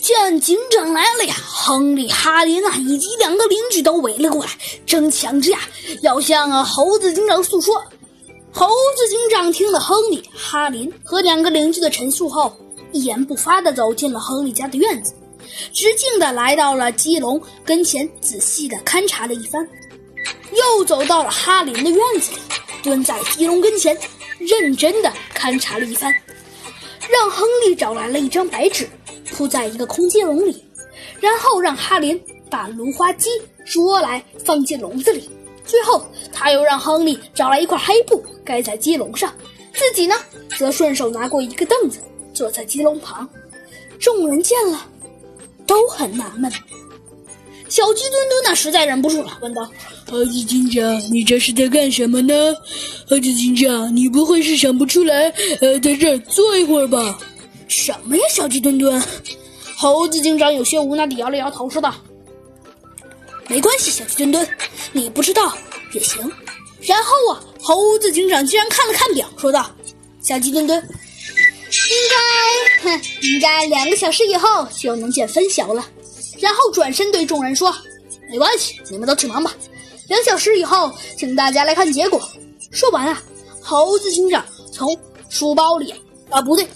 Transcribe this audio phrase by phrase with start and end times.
[0.00, 4.50] 见警长来了呀，亨利、哈林啊，以及两个邻居都围了过来，
[4.86, 5.58] 争抢着呀
[6.02, 7.82] 要向猴子警长诉说。
[8.52, 8.66] 猴
[8.96, 12.52] 子警长听了亨利、哈林和两个邻居的陈述后，
[12.92, 15.14] 一言不发地走进了亨利家的院子，
[15.72, 19.68] 直径地来到了鸡笼跟前，仔细地勘察了一番，
[20.52, 22.38] 又走到了哈林的院子里，
[22.82, 23.96] 蹲在鸡笼跟前，
[24.38, 26.12] 认真地勘察了一番，
[27.08, 28.88] 让亨利找来了一张白纸。
[29.40, 30.62] 铺在一个空鸡笼里，
[31.18, 32.20] 然后让哈林
[32.50, 33.30] 把芦花鸡
[33.64, 35.30] 捉来放进笼子里。
[35.64, 39.32] 最后，他又让亨利找来一块黑布盖在鸡笼上，
[39.72, 40.14] 自己呢
[40.58, 42.00] 则顺手拿过一个凳子
[42.34, 43.26] 坐在鸡笼旁。
[43.98, 44.86] 众人见了，
[45.66, 46.52] 都很纳闷。
[47.70, 49.66] 小鸡墩墩呢实在忍不住了，问道
[50.10, 52.34] ：“猴子警长，你这是在干什么呢？
[53.08, 55.32] 猴子警长，你不会是想不出来，
[55.62, 57.18] 呃，在这儿坐一会儿吧？”
[57.70, 59.00] 什么呀，小鸡墩墩！
[59.76, 61.94] 猴子警长有些无奈地摇了摇头，说道
[63.48, 64.46] ：“没关系，小鸡墩墩，
[64.92, 65.56] 你不知道
[65.94, 66.20] 也行。”
[66.82, 69.70] 然后啊，猴子警长居然看了看表，说道
[70.20, 70.88] ：“小鸡墩墩，应
[72.82, 75.86] 该，哼，应该两个小时以后就能见分晓了。”
[76.40, 77.74] 然后转身对众人说
[78.28, 79.54] ：“没关系，你们都去忙吧。
[80.08, 82.20] 两小时以后，请大家来看结果。”
[82.72, 83.22] 说完啊，
[83.62, 84.98] 猴子警长从
[85.28, 85.94] 书包里
[86.30, 86.66] 啊，不对。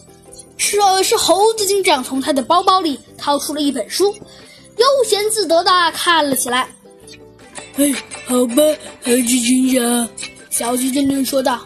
[0.66, 4.06] 是是猴子警长从他的包包里掏出了一本书，
[4.78, 6.66] 悠闲自得的看了起来。
[7.76, 7.92] 嘿，
[8.24, 8.62] 好吧，
[9.02, 10.08] 猴子警长，
[10.48, 11.60] 小鸡精灵说道：“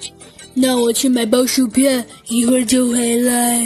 [0.52, 3.64] 那我去买包薯片，一会儿就回来。”